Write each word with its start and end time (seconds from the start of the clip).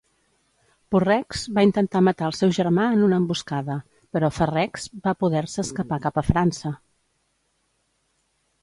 Porrex 0.93 1.43
va 1.57 1.65
intentar 1.67 2.01
matar 2.07 2.29
el 2.29 2.33
seu 2.37 2.55
germà 2.59 2.85
en 2.95 3.03
una 3.09 3.19
emboscada, 3.23 3.77
però 4.17 4.33
Ferrex 4.41 4.89
va 5.07 5.17
poder-se 5.23 5.63
escapar 5.69 6.03
cap 6.09 6.23
a 6.25 6.27
França. 6.33 6.75